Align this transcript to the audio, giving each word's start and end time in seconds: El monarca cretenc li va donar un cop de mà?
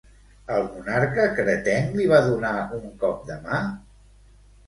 El 0.53 0.63
monarca 0.69 1.25
cretenc 1.39 1.93
li 1.99 2.07
va 2.11 2.21
donar 2.29 2.53
un 2.79 2.89
cop 3.05 3.23
de 3.27 3.35
mà? 3.45 3.59